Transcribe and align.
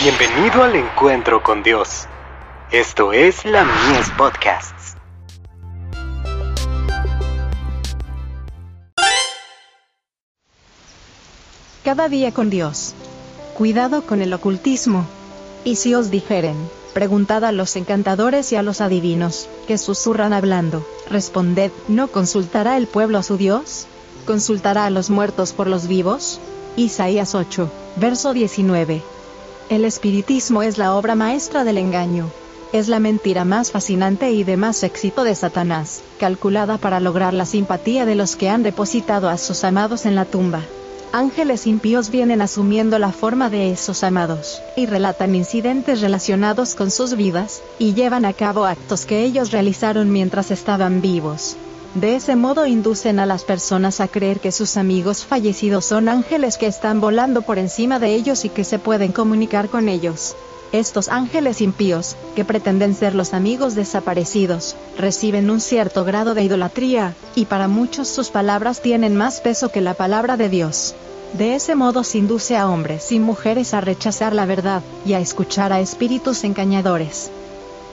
Bienvenido 0.00 0.62
al 0.62 0.76
encuentro 0.76 1.42
con 1.42 1.64
Dios. 1.64 2.06
Esto 2.70 3.12
es 3.12 3.44
la 3.44 3.64
Mies 3.64 4.08
Podcasts. 4.16 4.94
Cada 11.82 12.08
día 12.08 12.32
con 12.32 12.48
Dios. 12.48 12.94
Cuidado 13.54 14.02
con 14.02 14.22
el 14.22 14.32
ocultismo. 14.32 15.04
Y 15.64 15.74
si 15.74 15.96
os 15.96 16.12
dijeren, 16.12 16.54
preguntad 16.94 17.44
a 17.44 17.50
los 17.50 17.74
encantadores 17.74 18.52
y 18.52 18.56
a 18.56 18.62
los 18.62 18.80
adivinos, 18.80 19.48
que 19.66 19.78
susurran 19.78 20.32
hablando, 20.32 20.86
responded, 21.10 21.72
¿no 21.88 22.06
consultará 22.06 22.76
el 22.76 22.86
pueblo 22.86 23.18
a 23.18 23.24
su 23.24 23.36
Dios? 23.36 23.88
¿Consultará 24.26 24.84
a 24.86 24.90
los 24.90 25.10
muertos 25.10 25.52
por 25.52 25.66
los 25.66 25.88
vivos? 25.88 26.38
Isaías 26.76 27.34
8, 27.34 27.68
verso 27.96 28.32
19. 28.32 29.17
El 29.70 29.84
espiritismo 29.84 30.62
es 30.62 30.78
la 30.78 30.94
obra 30.94 31.14
maestra 31.14 31.62
del 31.62 31.76
engaño. 31.76 32.30
Es 32.72 32.88
la 32.88 33.00
mentira 33.00 33.44
más 33.44 33.70
fascinante 33.70 34.30
y 34.32 34.42
de 34.42 34.56
más 34.56 34.82
éxito 34.82 35.24
de 35.24 35.34
Satanás, 35.34 36.00
calculada 36.18 36.78
para 36.78 37.00
lograr 37.00 37.34
la 37.34 37.44
simpatía 37.44 38.06
de 38.06 38.14
los 38.14 38.34
que 38.34 38.48
han 38.48 38.62
depositado 38.62 39.28
a 39.28 39.36
sus 39.36 39.64
amados 39.64 40.06
en 40.06 40.14
la 40.14 40.24
tumba. 40.24 40.62
Ángeles 41.12 41.66
impíos 41.66 42.08
vienen 42.08 42.40
asumiendo 42.40 42.98
la 42.98 43.12
forma 43.12 43.50
de 43.50 43.70
esos 43.70 44.04
amados, 44.04 44.62
y 44.74 44.86
relatan 44.86 45.34
incidentes 45.34 46.00
relacionados 46.00 46.74
con 46.74 46.90
sus 46.90 47.14
vidas, 47.14 47.62
y 47.78 47.92
llevan 47.92 48.24
a 48.24 48.32
cabo 48.32 48.64
actos 48.64 49.04
que 49.04 49.22
ellos 49.22 49.52
realizaron 49.52 50.10
mientras 50.10 50.50
estaban 50.50 51.02
vivos. 51.02 51.58
De 51.94 52.16
ese 52.16 52.36
modo 52.36 52.66
inducen 52.66 53.18
a 53.18 53.26
las 53.26 53.44
personas 53.44 54.00
a 54.00 54.08
creer 54.08 54.40
que 54.40 54.52
sus 54.52 54.76
amigos 54.76 55.24
fallecidos 55.24 55.86
son 55.86 56.08
ángeles 56.08 56.58
que 56.58 56.66
están 56.66 57.00
volando 57.00 57.42
por 57.42 57.58
encima 57.58 57.98
de 57.98 58.14
ellos 58.14 58.44
y 58.44 58.50
que 58.50 58.64
se 58.64 58.78
pueden 58.78 59.10
comunicar 59.12 59.68
con 59.68 59.88
ellos. 59.88 60.36
Estos 60.70 61.08
ángeles 61.08 61.62
impíos, 61.62 62.14
que 62.36 62.44
pretenden 62.44 62.94
ser 62.94 63.14
los 63.14 63.32
amigos 63.32 63.74
desaparecidos, 63.74 64.76
reciben 64.98 65.48
un 65.48 65.60
cierto 65.60 66.04
grado 66.04 66.34
de 66.34 66.44
idolatría, 66.44 67.14
y 67.34 67.46
para 67.46 67.68
muchos 67.68 68.06
sus 68.08 68.28
palabras 68.28 68.82
tienen 68.82 69.16
más 69.16 69.40
peso 69.40 69.70
que 69.70 69.80
la 69.80 69.94
palabra 69.94 70.36
de 70.36 70.50
Dios. 70.50 70.94
De 71.32 71.54
ese 71.54 71.74
modo 71.74 72.04
se 72.04 72.18
induce 72.18 72.56
a 72.56 72.68
hombres 72.68 73.12
y 73.12 73.18
mujeres 73.18 73.72
a 73.72 73.80
rechazar 73.80 74.34
la 74.34 74.44
verdad, 74.44 74.82
y 75.06 75.14
a 75.14 75.20
escuchar 75.20 75.72
a 75.72 75.80
espíritus 75.80 76.44
engañadores. 76.44 77.30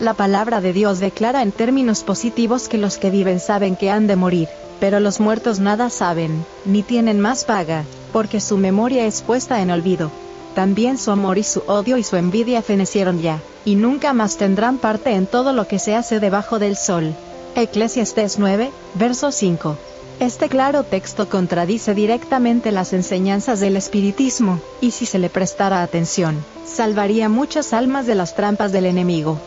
La 0.00 0.14
palabra 0.14 0.62
de 0.62 0.72
Dios 0.72 0.98
declara 0.98 1.42
en 1.42 1.52
términos 1.52 2.04
positivos 2.04 2.68
que 2.68 2.78
los 2.78 2.96
que 2.96 3.10
viven 3.10 3.38
saben 3.38 3.76
que 3.76 3.90
han 3.90 4.06
de 4.06 4.16
morir, 4.16 4.48
pero 4.80 4.98
los 4.98 5.20
muertos 5.20 5.60
nada 5.60 5.90
saben, 5.90 6.42
ni 6.64 6.82
tienen 6.82 7.20
más 7.20 7.44
paga, 7.44 7.84
porque 8.10 8.40
su 8.40 8.56
memoria 8.56 9.04
es 9.04 9.20
puesta 9.20 9.60
en 9.60 9.70
olvido. 9.70 10.10
También 10.54 10.96
su 10.96 11.10
amor 11.10 11.36
y 11.36 11.42
su 11.42 11.62
odio 11.66 11.98
y 11.98 12.02
su 12.02 12.16
envidia 12.16 12.62
fenecieron 12.62 13.20
ya, 13.20 13.40
y 13.66 13.74
nunca 13.74 14.14
más 14.14 14.38
tendrán 14.38 14.78
parte 14.78 15.10
en 15.10 15.26
todo 15.26 15.52
lo 15.52 15.68
que 15.68 15.78
se 15.78 15.94
hace 15.94 16.18
debajo 16.18 16.58
del 16.58 16.78
sol. 16.78 17.12
Eclesiastes 17.54 18.38
9, 18.38 18.70
verso 18.94 19.30
5. 19.30 19.76
Este 20.18 20.48
claro 20.48 20.82
texto 20.82 21.28
contradice 21.28 21.94
directamente 21.94 22.72
las 22.72 22.94
enseñanzas 22.94 23.60
del 23.60 23.76
espiritismo, 23.76 24.60
y 24.80 24.92
si 24.92 25.04
se 25.04 25.18
le 25.18 25.28
prestara 25.28 25.82
atención, 25.82 26.42
salvaría 26.64 27.28
muchas 27.28 27.74
almas 27.74 28.06
de 28.06 28.14
las 28.14 28.34
trampas 28.34 28.72
del 28.72 28.86
enemigo. 28.86 29.38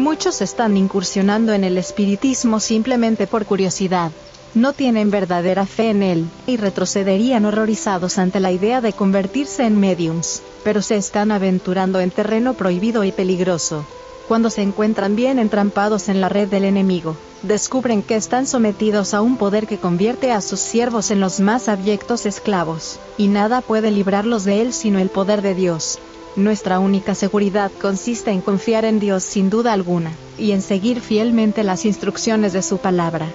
Muchos 0.00 0.40
están 0.40 0.78
incursionando 0.78 1.52
en 1.52 1.62
el 1.62 1.76
espiritismo 1.76 2.58
simplemente 2.58 3.26
por 3.26 3.44
curiosidad. 3.44 4.10
No 4.54 4.72
tienen 4.72 5.10
verdadera 5.10 5.66
fe 5.66 5.90
en 5.90 6.02
él, 6.02 6.26
y 6.46 6.56
retrocederían 6.56 7.44
horrorizados 7.44 8.16
ante 8.16 8.40
la 8.40 8.50
idea 8.50 8.80
de 8.80 8.94
convertirse 8.94 9.66
en 9.66 9.78
mediums, 9.78 10.40
pero 10.64 10.80
se 10.80 10.96
están 10.96 11.30
aventurando 11.30 12.00
en 12.00 12.10
terreno 12.10 12.54
prohibido 12.54 13.04
y 13.04 13.12
peligroso. 13.12 13.84
Cuando 14.26 14.48
se 14.48 14.62
encuentran 14.62 15.16
bien 15.16 15.38
entrampados 15.38 16.08
en 16.08 16.22
la 16.22 16.30
red 16.30 16.48
del 16.48 16.64
enemigo, 16.64 17.14
descubren 17.42 18.02
que 18.02 18.16
están 18.16 18.46
sometidos 18.46 19.12
a 19.12 19.20
un 19.20 19.36
poder 19.36 19.66
que 19.66 19.76
convierte 19.76 20.32
a 20.32 20.40
sus 20.40 20.60
siervos 20.60 21.10
en 21.10 21.20
los 21.20 21.40
más 21.40 21.68
abyectos 21.68 22.24
esclavos, 22.24 22.98
y 23.18 23.28
nada 23.28 23.60
puede 23.60 23.90
librarlos 23.90 24.44
de 24.44 24.62
él 24.62 24.72
sino 24.72 24.98
el 24.98 25.10
poder 25.10 25.42
de 25.42 25.54
Dios. 25.54 25.98
Nuestra 26.36 26.78
única 26.78 27.14
seguridad 27.14 27.72
consiste 27.80 28.30
en 28.30 28.40
confiar 28.40 28.84
en 28.84 29.00
Dios 29.00 29.24
sin 29.24 29.50
duda 29.50 29.72
alguna, 29.72 30.12
y 30.38 30.52
en 30.52 30.62
seguir 30.62 31.00
fielmente 31.00 31.64
las 31.64 31.84
instrucciones 31.84 32.52
de 32.52 32.62
su 32.62 32.78
palabra. 32.78 33.26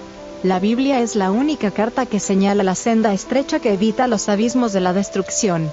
La 0.42 0.60
Biblia 0.60 1.00
es 1.00 1.14
la 1.14 1.30
única 1.30 1.70
carta 1.70 2.06
que 2.06 2.20
señala 2.20 2.62
la 2.62 2.74
senda 2.74 3.12
estrecha 3.12 3.60
que 3.60 3.74
evita 3.74 4.06
los 4.06 4.28
abismos 4.28 4.72
de 4.72 4.80
la 4.80 4.92
destrucción. 4.92 5.70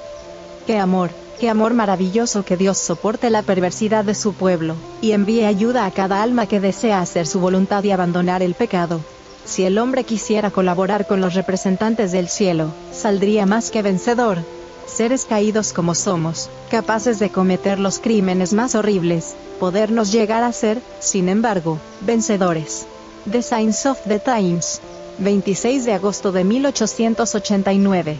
¡Qué 0.67 0.77
amor! 0.77 1.11
¡Qué 1.39 1.49
amor 1.49 1.73
maravilloso 1.73 2.45
que 2.45 2.57
Dios 2.57 2.77
soporte 2.77 3.29
la 3.29 3.41
perversidad 3.41 4.05
de 4.05 4.15
su 4.15 4.33
pueblo, 4.33 4.75
y 5.01 5.11
envíe 5.11 5.45
ayuda 5.45 5.85
a 5.85 5.91
cada 5.91 6.21
alma 6.21 6.45
que 6.45 6.59
desea 6.59 7.01
hacer 7.01 7.25
su 7.25 7.39
voluntad 7.39 7.83
y 7.83 7.91
abandonar 7.91 8.43
el 8.43 8.53
pecado! 8.53 8.99
Si 9.45 9.63
el 9.63 9.77
hombre 9.77 10.03
quisiera 10.03 10.51
colaborar 10.51 11.05
con 11.05 11.19
los 11.19 11.33
representantes 11.33 12.11
del 12.11 12.29
cielo, 12.29 12.69
saldría 12.93 13.45
más 13.45 13.71
que 13.71 13.81
vencedor, 13.81 14.37
seres 14.85 15.25
caídos 15.25 15.73
como 15.73 15.95
somos, 15.95 16.49
capaces 16.69 17.17
de 17.19 17.29
cometer 17.29 17.79
los 17.79 17.99
crímenes 17.99 18.53
más 18.53 18.75
horribles, 18.75 19.35
podernos 19.59 20.11
llegar 20.11 20.43
a 20.43 20.51
ser, 20.51 20.81
sin 20.99 21.29
embargo, 21.29 21.79
vencedores. 22.01 22.85
The 23.29 23.41
Signs 23.41 23.85
of 23.85 23.99
the 24.07 24.19
Times. 24.19 24.81
26 25.19 25.85
de 25.85 25.93
agosto 25.93 26.31
de 26.31 26.43
1889. 26.43 28.17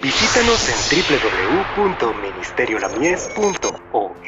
Visítanos 0.00 0.68
en 0.68 0.76
www.ministeriolamies.org 1.76 4.11